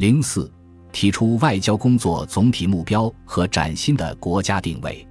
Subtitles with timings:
[0.00, 0.50] 零四，
[0.92, 5.06] 提出外交工作总体目标和崭新的国家定位。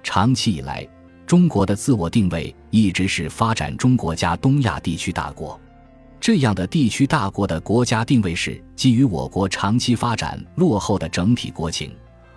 [0.00, 0.88] 长期以来，
[1.26, 5.60] 中国的自我定位一直是发展中国家东亚地区大国。
[6.20, 11.90] 这样的地区大国的国家定位是基于我国长期发展落后的整体国情，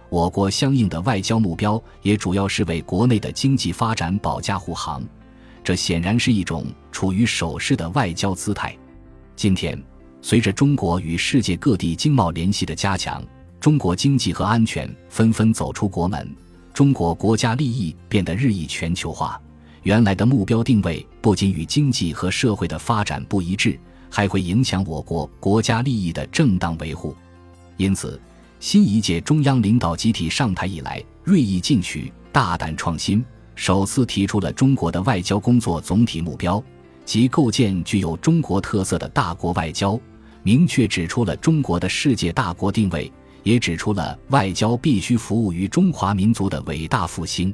[0.09, 5.03] 我国相应的外交目标也主要是为国内的经济发展保驾护航。
[5.63, 8.75] 这显然是一种处于守势的外交姿态。
[9.35, 9.79] 今天，
[10.21, 13.23] 随着中国与世界各地经贸联系的加强，
[13.59, 16.35] 中国经济和安全纷纷走出国门，
[16.73, 19.41] 中国国家利益变得日益全球化。
[19.83, 23.79] 原来的目标定位不仅与经济和社会的发展不一致，
[24.11, 27.15] 还会影响我国国家利益的正当维护。
[27.77, 28.21] 因此，
[28.59, 36.63] 新一届中央领导集体上台以来，锐意进取、大胆创新，首次提出了中国的外交工作总体目标，
[37.03, 39.99] 即构建具有中国特色的大国外交，
[40.43, 43.11] 明确指出了中国的世界大国定位，
[43.43, 47.53] 也指出了外交必须服务于中华民族的伟大复兴。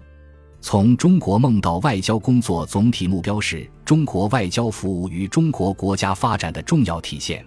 [0.59, 7.45] 从中国梦到外交工作总体目标是中国外交服务于中国国家发展的重要体现。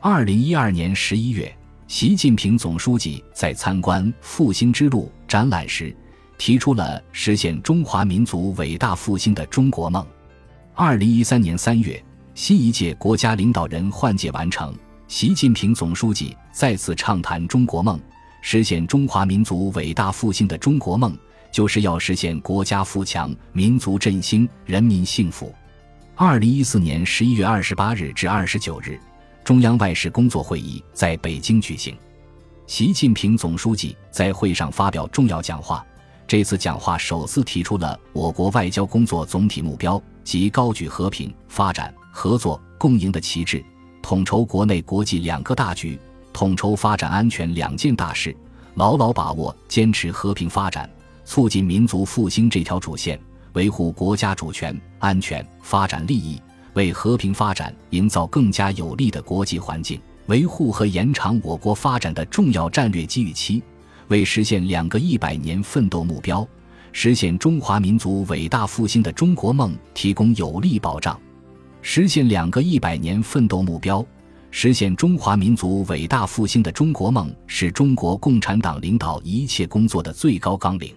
[0.00, 1.54] 二零一二年十一月，
[1.86, 5.94] 习近平总书记在参观“复兴之路”展览时，
[6.38, 10.04] 提出了实现中华民族伟大复兴的中国梦。
[10.74, 12.02] 二零一三年三月，
[12.38, 14.72] 新一届国家领导人换届完成，
[15.08, 17.98] 习近平总书记再次畅谈中国梦，
[18.42, 21.18] 实现中华民族伟大复兴的中国梦。
[21.50, 25.52] 就是要实现国家富强、民族振兴、人民幸福。
[26.14, 29.00] 二零一四年十一月二十八日至二十九日，
[29.42, 31.96] 中央外事工作会议在北京举行。
[32.68, 35.84] 习近平总书记在会上发表重要讲话。
[36.24, 43.64] 这次讲话首次提出了我国外交工作总体目标，即高举和平、发展、合作、共赢的旗帜，
[44.02, 45.98] 统筹国内国际两个大局，
[46.32, 48.36] 统筹发展安全两件大事，
[48.74, 50.88] 牢牢把握坚持和平发展。
[51.24, 53.20] 促进民族复兴这条主线，
[53.52, 56.40] 维护国家主权、安全、发展利益，
[56.72, 63.62] 为和平发展营造更加有利的国际环境，维护和延长我国发展的重要战略机遇期，
[64.08, 66.48] 为实现两个一百年奋斗目标、
[66.92, 71.20] 实现中华民族伟大复兴的中国梦提供有力保障。
[71.80, 74.04] 实现两个一百年奋斗目标、
[74.50, 80.94] 实现中华民族伟大复兴的中国梦，是中国共产党领导一切工作的最高纲领。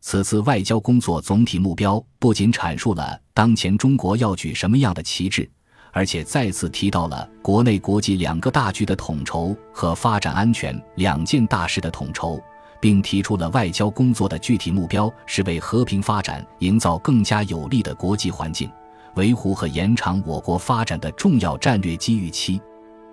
[0.00, 5.48] 此次外交工作总体目标不仅阐述了当前中国要举什么样的旗帜，
[5.92, 12.40] 而且再次提到了国内国际两个大局的统筹和发展安全两件大事的统筹，
[12.80, 18.70] 并提出了外交工作的具体目标是为和平发展营造更加有利的国际环境，
[19.18, 22.58] 维护和延长我国发展的重要战略机遇期。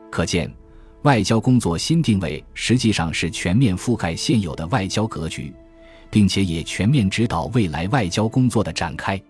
[0.10, 0.50] 可见，
[1.02, 5.54] 外交工作新定位实际上是全面覆盖现有的外交格局。
[6.12, 9.22] 并且也全面指导未来外交工作的展开。